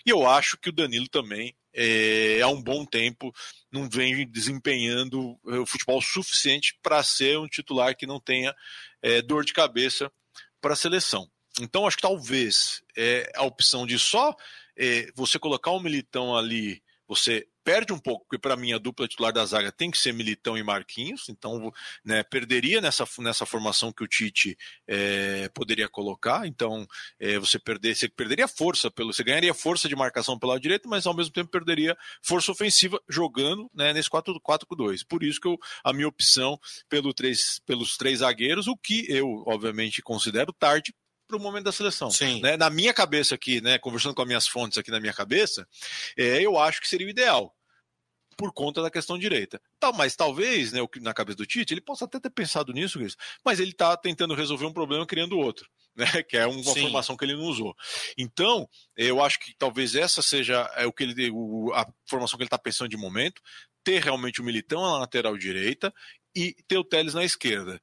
[0.04, 3.34] E eu acho que o Danilo também é, há um bom tempo
[3.70, 8.54] não vem desempenhando é, o futebol suficiente para ser um titular que não tenha
[9.02, 10.10] é, dor de cabeça
[10.60, 11.30] para a seleção.
[11.60, 14.34] Então acho que talvez é, a opção de só
[14.76, 18.78] é, você colocar o um Militão ali, você perde um pouco, porque para mim a
[18.78, 21.72] dupla titular da zaga tem que ser Militão e Marquinhos, então
[22.04, 26.86] né, perderia nessa, nessa formação que o Tite é, poderia colocar, então
[27.18, 30.88] é, você, perder, você perderia força, pelo, você ganharia força de marcação pelo lado direito,
[30.88, 35.00] mas ao mesmo tempo perderia força ofensiva jogando né, nesse 4-4-2.
[35.08, 39.42] Por isso que eu, a minha opção pelo três, pelos três zagueiros, o que eu
[39.44, 40.94] obviamente considero tarde,
[41.26, 42.10] para o momento da seleção.
[42.10, 42.40] Sim.
[42.40, 42.56] Né?
[42.56, 45.66] Na minha cabeça aqui, né, conversando com as minhas fontes aqui na minha cabeça,
[46.16, 47.54] é, eu acho que seria o ideal
[48.36, 49.60] por conta da questão direita.
[49.80, 52.98] Tal, mas talvez, né, na cabeça do Tite, ele possa até ter pensado nisso,
[53.44, 56.82] mas ele está tentando resolver um problema criando outro, né, que é uma Sim.
[56.82, 57.74] formação que ele não usou.
[58.18, 61.32] Então, eu acho que talvez essa seja é, o que ele,
[61.74, 63.40] a formação que ele está pensando de momento,
[63.82, 65.94] ter realmente o Militão na lateral direita
[66.34, 67.80] e ter o Teles na esquerda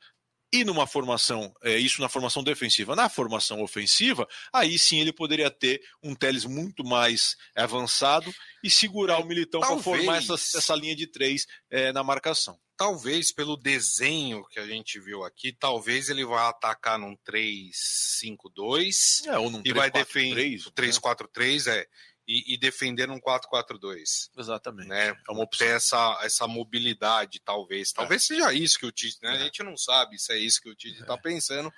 [0.53, 5.49] e numa formação, é, isso na formação defensiva, na formação ofensiva, aí sim ele poderia
[5.49, 8.31] ter um Teles muito mais avançado
[8.63, 12.59] e segurar o Militão para formar essa, essa, linha de três é, na marcação.
[12.77, 19.39] Talvez pelo desenho que a gente viu aqui, talvez ele vá atacar num 3-5-2 é,
[19.39, 21.87] ou num e 3, vai defender 3-4-3, é.
[22.27, 24.29] E, e defender um 4-4-2.
[24.37, 24.87] Exatamente.
[24.87, 25.09] Né?
[25.09, 25.67] É uma opção.
[25.67, 27.91] Ter essa, essa mobilidade, talvez.
[27.91, 27.93] É.
[27.95, 28.25] Talvez é.
[28.25, 29.35] seja isso que o Tite, né?
[29.35, 29.35] É.
[29.35, 31.21] A gente não sabe se é isso que o Tite está é.
[31.21, 31.71] pensando,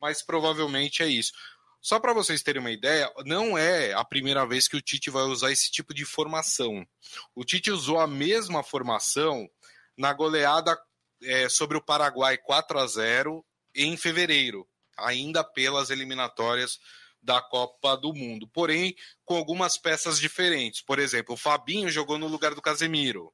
[0.00, 1.32] mas provavelmente é isso.
[1.80, 5.22] Só para vocês terem uma ideia, não é a primeira vez que o Tite vai
[5.22, 6.86] usar esse tipo de formação.
[7.34, 9.48] O Tite usou a mesma formação
[9.96, 10.78] na goleada
[11.22, 16.78] é, sobre o Paraguai 4 a 0 em fevereiro, ainda pelas eliminatórias
[17.22, 18.48] da Copa do Mundo.
[18.48, 20.82] Porém, com algumas peças diferentes.
[20.82, 23.32] Por exemplo, o Fabinho jogou no lugar do Casemiro.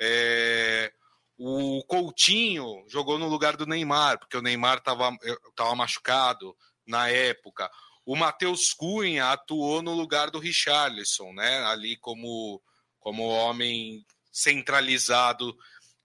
[0.00, 0.92] É,
[1.38, 5.10] o Coutinho jogou no lugar do Neymar, porque o Neymar estava
[5.54, 6.54] tava machucado
[6.86, 7.70] na época.
[8.04, 11.64] O Matheus Cunha atuou no lugar do Richarlison, né?
[11.64, 12.62] Ali como,
[12.98, 15.56] como homem centralizado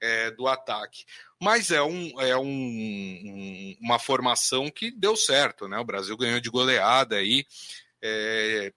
[0.01, 1.05] é, do ataque.
[1.41, 5.77] Mas é, um, é um, uma formação que deu certo, né?
[5.77, 7.45] O Brasil ganhou de goleada aí.
[8.01, 8.71] É,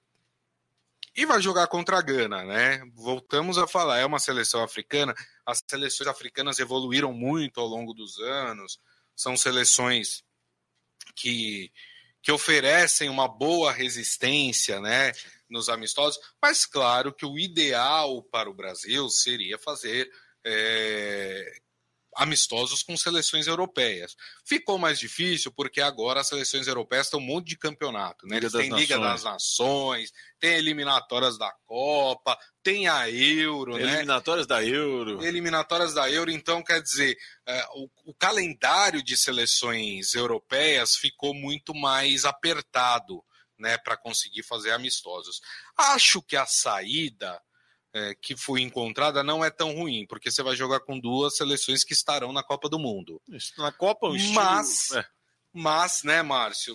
[1.18, 2.80] e vai jogar contra a Gana, né?
[2.94, 5.14] Voltamos a falar, é uma seleção africana.
[5.44, 8.78] As seleções africanas evoluíram muito ao longo dos anos.
[9.16, 10.22] São seleções
[11.16, 11.72] que,
[12.22, 15.12] que oferecem uma boa resistência, né?
[15.50, 20.08] Nos amistosos, mas claro que o ideal para o Brasil seria fazer
[20.44, 21.58] é,
[22.18, 24.16] amistosos com seleções europeias.
[24.44, 28.40] Ficou mais difícil porque agora as seleções europeias têm um monte de campeonato, né?
[28.40, 33.92] Liga tem Liga das Nações, tem eliminatórias da Copa, tem a Euro, tem né?
[33.94, 35.24] Eliminatórias da Euro.
[35.24, 41.72] Eliminatórias da Euro, então quer dizer, é, o, o calendário de seleções europeias ficou muito
[41.72, 43.24] mais apertado,
[43.56, 45.40] né, para conseguir fazer amistosos.
[45.76, 47.40] Acho que a saída
[47.94, 51.84] é, que foi encontrada não é tão ruim, porque você vai jogar com duas seleções
[51.84, 53.20] que estarão na Copa do Mundo.
[53.56, 54.34] Na Copa, o estilo...
[54.34, 55.04] Mas, é.
[55.52, 56.74] mas, né, Márcio,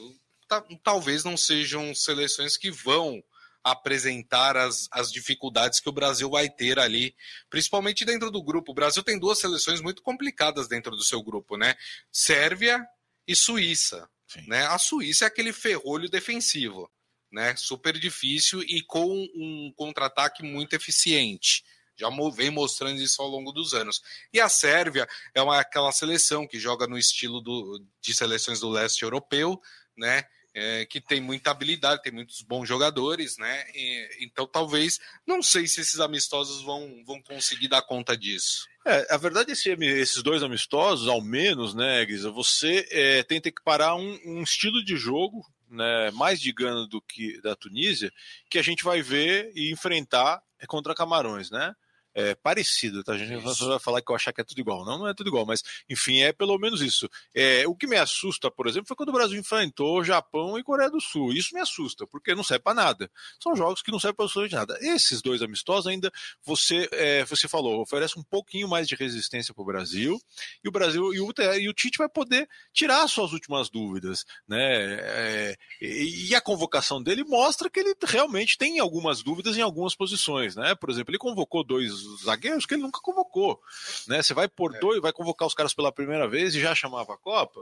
[0.84, 3.24] talvez não sejam seleções que vão
[3.64, 7.16] apresentar as, as dificuldades que o Brasil vai ter ali,
[7.50, 8.72] principalmente dentro do grupo.
[8.72, 11.76] O Brasil tem duas seleções muito complicadas dentro do seu grupo, né?
[12.12, 12.86] Sérvia
[13.26, 14.10] e Suíça.
[14.48, 14.66] Né?
[14.66, 16.92] A Suíça é aquele ferrolho defensivo
[17.34, 17.56] né?
[17.58, 21.64] Super difícil e com um contra-ataque muito eficiente.
[21.96, 24.02] Já vem mostrando isso ao longo dos anos.
[24.32, 28.70] E a Sérvia é uma, aquela seleção que joga no estilo do, de seleções do
[28.70, 29.60] leste europeu,
[29.98, 30.24] né?
[30.56, 33.66] É, que tem muita habilidade, tem muitos bons jogadores, né?
[33.74, 38.68] E, então talvez, não sei se esses amistosos vão, vão conseguir dar conta disso.
[38.86, 43.42] É, a verdade é que esses dois amistosos, ao menos, né, Grisa, você é, tem
[43.42, 45.44] que parar um, um, estilo de jogo
[45.74, 48.12] né, mais de Gana do que da Tunísia,
[48.50, 51.74] que a gente vai ver e enfrentar contra Camarões, né?
[52.14, 53.14] É, parecido, tá?
[53.14, 53.68] A gente isso.
[53.68, 54.86] vai falar que eu achar que é tudo igual.
[54.86, 57.10] Não, não é tudo igual, mas enfim, é pelo menos isso.
[57.34, 60.90] É, o que me assusta, por exemplo, foi quando o Brasil enfrentou Japão e Coreia
[60.90, 61.34] do Sul.
[61.34, 63.12] Isso me assusta, porque não serve para nada.
[63.42, 64.78] São jogos que não servem para absolutamente nada.
[64.82, 66.12] Esses dois amistosos ainda,
[66.44, 70.20] você, é, você falou, oferece um pouquinho mais de resistência para o Brasil,
[70.64, 74.64] e o Brasil e o, e o Tite vai poder tirar suas últimas dúvidas, né?
[75.02, 80.56] É, e a convocação dele mostra que ele realmente tem algumas dúvidas em algumas posições,
[80.56, 80.76] né?
[80.76, 83.60] Por exemplo, ele convocou dois zagueiros que ele nunca convocou.
[84.08, 84.22] Né?
[84.22, 84.80] Você vai por é.
[84.80, 87.62] dois, vai convocar os caras pela primeira vez e já chamava a Copa?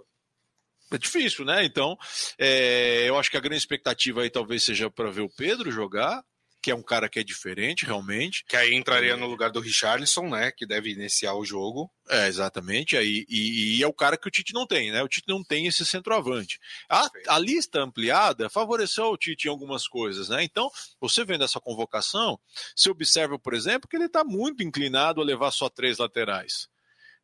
[0.92, 1.64] É difícil, né?
[1.64, 1.98] Então,
[2.38, 6.22] é, eu acho que a grande expectativa aí talvez seja para ver o Pedro jogar,
[6.62, 8.46] que é um cara que é diferente, realmente.
[8.48, 9.16] Que aí entraria é...
[9.16, 10.52] no lugar do Richarlison, né?
[10.52, 11.92] Que deve iniciar o jogo.
[12.08, 12.96] É, exatamente.
[12.96, 15.02] Aí, e, e, é o cara que o Tite não tem, né?
[15.02, 16.60] O Tite não tem esse centroavante.
[16.88, 20.44] A, a lista ampliada favoreceu o Tite em algumas coisas, né?
[20.44, 20.70] Então,
[21.00, 22.40] você vendo essa convocação,
[22.76, 26.70] você observa, por exemplo, que ele está muito inclinado a levar só três laterais.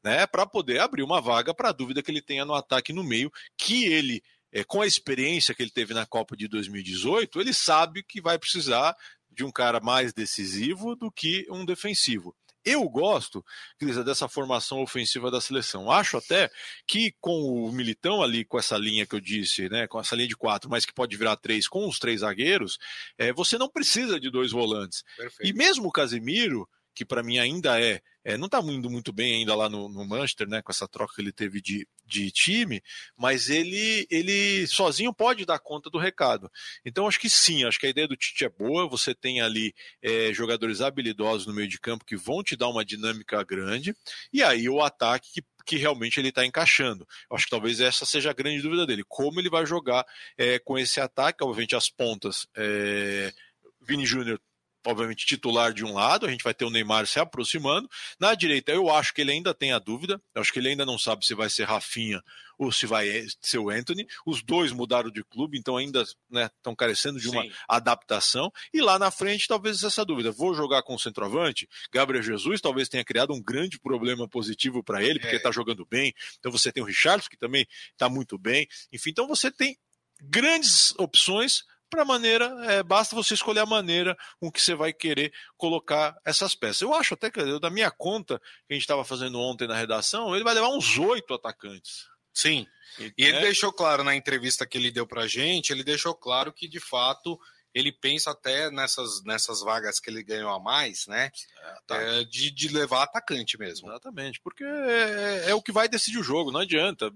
[0.04, 3.04] Né, para poder abrir uma vaga para a dúvida que ele tenha no ataque no
[3.04, 7.54] meio, que ele é, com a experiência que ele teve na Copa de 2018, ele
[7.54, 8.96] sabe que vai precisar
[9.38, 12.36] de um cara mais decisivo do que um defensivo.
[12.66, 13.46] Eu gosto,
[13.80, 15.90] Cris, dessa formação ofensiva da seleção.
[15.90, 16.50] Acho até
[16.86, 20.28] que com o Militão ali, com essa linha que eu disse, né, com essa linha
[20.28, 22.78] de quatro, mas que pode virar três, com os três zagueiros,
[23.18, 25.04] é, você não precisa de dois volantes.
[25.16, 25.50] Perfeito.
[25.50, 29.36] E mesmo o Casemiro, que para mim ainda é, é não está indo muito bem
[29.36, 32.84] ainda lá no, no, Manchester, né, com essa troca que ele teve de, de time,
[33.16, 36.52] mas ele, ele sozinho pode dar conta do recado.
[36.84, 39.74] Então acho que sim, acho que a ideia do Tite é boa, você tem ali
[40.02, 43.96] é, jogadores habilidosos no meio de campo que vão te dar uma dinâmica grande,
[44.34, 47.06] e aí o ataque que que realmente ele está encaixando.
[47.30, 49.04] Acho que talvez essa seja a grande dúvida dele.
[49.06, 50.06] Como ele vai jogar
[50.38, 51.44] é, com esse ataque?
[51.44, 52.48] Obviamente, as pontas.
[52.56, 53.34] É,
[53.82, 54.40] Vini Júnior
[54.88, 57.90] obviamente, titular de um lado, a gente vai ter o Neymar se aproximando.
[58.18, 60.86] Na direita, eu acho que ele ainda tem a dúvida, eu acho que ele ainda
[60.86, 62.24] não sabe se vai ser Rafinha
[62.58, 63.08] ou se vai
[63.42, 64.08] ser o Anthony.
[64.26, 67.52] Os dois mudaram de clube, então ainda estão né, carecendo de uma Sim.
[67.68, 68.50] adaptação.
[68.74, 71.68] E lá na frente, talvez essa dúvida: vou jogar com o centroavante?
[71.92, 75.54] Gabriel Jesus talvez tenha criado um grande problema positivo para ele, porque está é.
[75.54, 76.14] jogando bem.
[76.40, 78.66] Então você tem o Richardson, que também está muito bem.
[78.92, 79.78] Enfim, então você tem
[80.22, 85.34] grandes opções para maneira, é, basta você escolher a maneira com que você vai querer
[85.56, 86.82] colocar essas peças.
[86.82, 90.36] Eu acho até que, da minha conta, que a gente estava fazendo ontem na redação,
[90.36, 92.08] ele vai levar uns oito atacantes.
[92.34, 92.68] Sim.
[93.00, 93.42] E, e ele é...
[93.42, 97.40] deixou claro na entrevista que ele deu para gente, ele deixou claro que de fato
[97.74, 101.32] ele pensa até nessas, nessas vagas que ele ganhou a mais, né?
[101.62, 102.02] É, tá.
[102.02, 103.90] é, de, de levar atacante mesmo.
[103.90, 107.12] Exatamente, porque é, é, o que vai decidir o jogo, não adianta.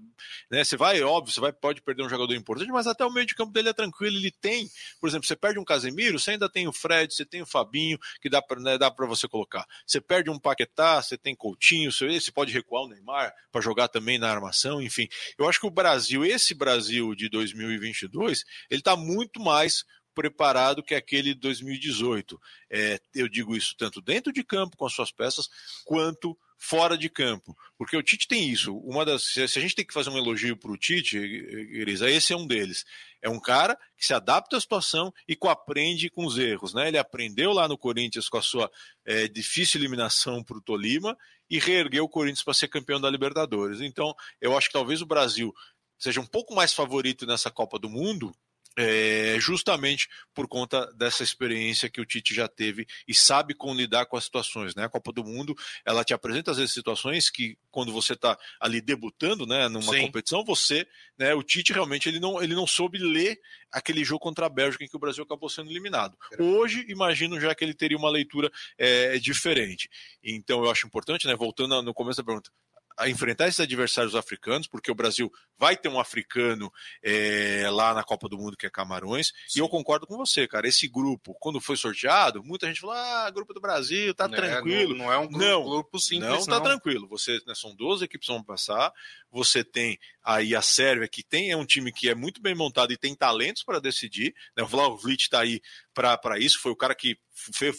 [0.50, 0.62] Né?
[0.64, 3.34] Você vai, óbvio, você vai, pode perder um jogador importante, mas até o meio de
[3.34, 4.16] campo dele é tranquilo.
[4.16, 4.68] Ele tem,
[5.00, 7.98] por exemplo, você perde um Casemiro, você ainda tem o Fred, você tem o Fabinho,
[8.20, 9.66] que dá para né, dá você colocar.
[9.86, 14.18] Você perde um Paquetá, você tem Coutinho, você pode recuar o Neymar para jogar também
[14.18, 15.08] na armação, enfim.
[15.36, 19.84] Eu acho que o Brasil, esse Brasil de 2022, ele está muito mais
[20.14, 22.40] preparado que aquele de 2018.
[22.70, 25.48] É, eu digo isso tanto dentro de campo com as suas peças,
[25.84, 27.56] quanto fora de campo.
[27.76, 28.76] Porque o Tite tem isso.
[28.78, 32.32] Uma das, se a gente tem que fazer um elogio para o Tite, Grisa, esse
[32.32, 32.84] é um deles.
[33.20, 36.72] É um cara que se adapta à situação e aprende com os erros.
[36.72, 36.86] Né?
[36.86, 38.70] Ele aprendeu lá no Corinthians com a sua
[39.04, 41.18] é, difícil eliminação para o Tolima
[41.50, 43.80] e reergueu o Corinthians para ser campeão da Libertadores.
[43.80, 45.52] Então, eu acho que talvez o Brasil
[45.98, 48.32] seja um pouco mais favorito nessa Copa do Mundo
[48.76, 54.06] é, justamente por conta dessa experiência que o Tite já teve e sabe como lidar
[54.06, 54.74] com as situações.
[54.74, 54.84] Né?
[54.84, 55.54] A Copa do Mundo
[55.84, 60.02] ela te apresenta às vezes situações que quando você está ali debutando, né, numa Sim.
[60.02, 60.86] competição, você,
[61.18, 63.38] né, o Tite realmente ele não, ele não soube ler
[63.70, 66.16] aquele jogo contra a Bélgica em que o Brasil acabou sendo eliminado.
[66.38, 69.88] Hoje, imagino já que ele teria uma leitura é, diferente.
[70.22, 72.50] Então, eu acho importante, né, voltando no começo da pergunta,
[72.96, 78.02] a enfrentar esses adversários africanos, porque o Brasil vai ter um africano é, lá na
[78.02, 79.58] Copa do Mundo, que é Camarões, Sim.
[79.58, 80.66] e eu concordo com você, cara.
[80.66, 84.94] Esse grupo, quando foi sorteado, muita gente falou: ah, grupo do Brasil, tá não tranquilo.
[84.94, 86.28] É, não, não, é um grupo, não, grupo simples.
[86.28, 86.62] Não, tá não.
[86.62, 87.08] tranquilo.
[87.08, 88.92] Você, né, são 12 equipes que vão passar,
[89.30, 92.92] você tem aí a Sérvia, que tem é um time que é muito bem montado
[92.92, 94.34] e tem talentos para decidir.
[94.56, 94.62] Né?
[94.62, 95.60] O Vlaovic está aí
[95.94, 97.18] para isso, foi o cara que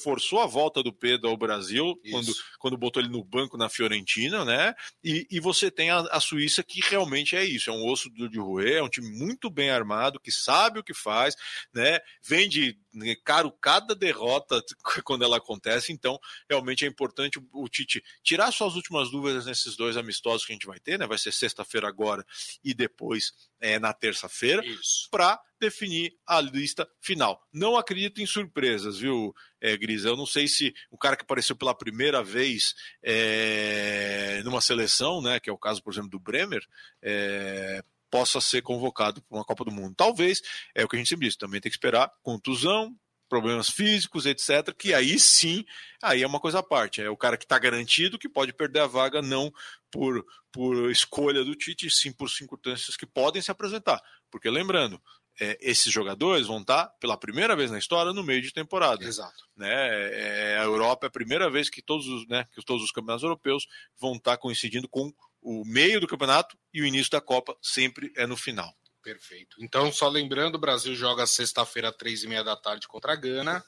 [0.03, 4.43] forçou a volta do Pedro ao Brasil quando, quando botou ele no banco na Fiorentina,
[4.43, 4.73] né?
[5.03, 8.39] E, e você tem a, a, Suíça que realmente é isso, é um osso de
[8.39, 11.36] roer, é um time muito bem armado, que sabe o que faz,
[11.73, 11.99] né?
[12.21, 14.63] Vende né, caro cada derrota
[15.03, 19.75] quando ela acontece, então realmente é importante o, o Tite tirar suas últimas dúvidas nesses
[19.75, 21.08] dois amistosos que a gente vai ter, né?
[21.08, 22.25] Vai ser sexta-feira agora
[22.63, 24.62] e depois é, na terça-feira,
[25.10, 27.41] para definir a lista final.
[27.51, 30.03] Não acredito em surpresas, viu, é, Gris?
[30.03, 35.39] Eu não sei se o cara que apareceu pela primeira vez é, numa seleção, né,
[35.39, 36.62] que é o caso, por exemplo, do Bremer,
[37.01, 37.82] é,
[38.13, 39.95] possa ser convocado para uma Copa do Mundo.
[39.97, 40.39] Talvez,
[40.76, 42.95] é o que a gente sempre disse, também tem que esperar contusão,
[43.28, 45.65] problemas físicos, etc., que aí sim,
[45.99, 47.02] aí é uma coisa à parte.
[47.02, 49.52] É o cara que está garantido que pode perder a vaga não
[49.89, 53.99] por, por escolha do Tite, sim por circunstâncias que podem se apresentar.
[54.30, 55.02] Porque lembrando,
[55.41, 59.04] é, esses jogadores vão estar tá, pela primeira vez na história no meio de temporada.
[59.04, 59.43] Exato.
[59.58, 59.71] Né?
[59.71, 63.23] É, a Europa é a primeira vez que todos os, né, que todos os campeonatos
[63.23, 63.65] europeus
[63.99, 65.12] vão estar tá coincidindo com
[65.43, 68.73] o meio do campeonato e o início da Copa sempre é no final.
[69.03, 69.58] Perfeito.
[69.60, 73.63] Então, só lembrando, o Brasil joga sexta-feira, três e meia da tarde contra a Gana.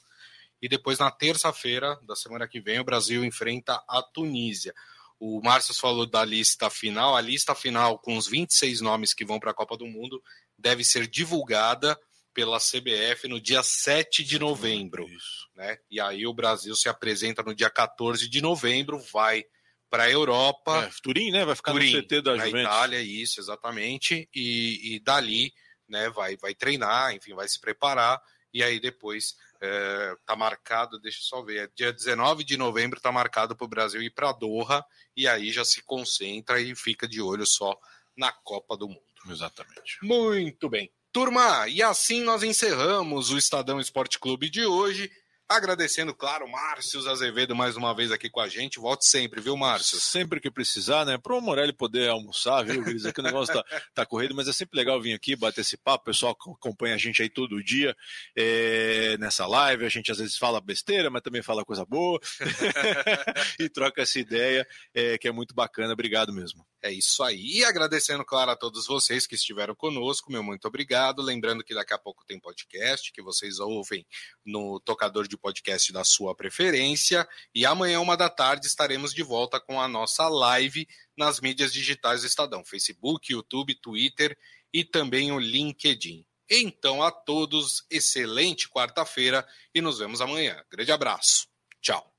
[0.62, 4.74] E depois, na terça-feira da semana que vem, o Brasil enfrenta a Tunísia.
[5.20, 7.16] O Márcio falou da lista final.
[7.16, 10.24] A lista final, com os 26 nomes que vão para a Copa do Mundo,
[10.58, 12.00] deve ser divulgada
[12.34, 15.08] pela CBF no dia 7 de novembro.
[15.08, 15.50] Isso.
[15.56, 15.78] Né?
[15.90, 19.46] E aí o Brasil se apresenta no dia 14 de novembro, vai
[19.90, 20.86] para a Europa.
[20.86, 21.46] É, Turim, né?
[21.46, 22.54] Vai ficar Turim, no CT da Juventus.
[22.54, 24.30] Na Itália, isso, exatamente.
[24.34, 25.54] E, e dali,
[25.88, 28.22] né, vai, vai treinar, enfim, vai se preparar.
[28.54, 33.02] E aí depois é, tá marcado, deixa eu só ver, é dia 19 de novembro
[33.02, 34.84] tá marcado para o Brasil ir para Doha.
[35.16, 37.78] E aí já se concentra e fica de olho só
[38.16, 39.02] na Copa do Mundo.
[39.30, 39.98] Exatamente.
[40.02, 40.92] Muito bem.
[41.12, 45.10] Turma, e assim nós encerramos o Estadão Esporte Clube de hoje.
[45.48, 48.80] Agradecendo, claro, Márcio Azevedo mais uma vez aqui com a gente.
[48.80, 50.00] Volte sempre, viu, Márcio?
[50.00, 51.20] Sempre que precisar, né?
[51.20, 53.06] Para o Morelli poder almoçar, viu, Gris?
[53.06, 56.02] Aqui o negócio tá, tá corrido, mas é sempre legal vir aqui, bater esse papo.
[56.02, 57.96] O pessoal acompanha a gente aí todo dia
[58.36, 59.86] é, nessa live.
[59.86, 62.20] A gente às vezes fala besteira, mas também fala coisa boa
[63.60, 65.94] e troca essa ideia, é, que é muito bacana.
[65.94, 66.66] Obrigado mesmo.
[66.86, 67.58] É isso aí.
[67.58, 71.20] E agradecendo, claro, a todos vocês que estiveram conosco, meu muito obrigado.
[71.20, 74.06] Lembrando que daqui a pouco tem podcast que vocês ouvem
[74.46, 77.28] no tocador de podcast da sua preferência.
[77.56, 82.22] E amanhã, uma da tarde, estaremos de volta com a nossa live nas mídias digitais
[82.22, 84.38] do Estadão: Facebook, YouTube, Twitter
[84.72, 86.24] e também o LinkedIn.
[86.48, 90.64] Então, a todos, excelente quarta-feira e nos vemos amanhã.
[90.70, 91.48] Grande abraço.
[91.82, 92.15] Tchau.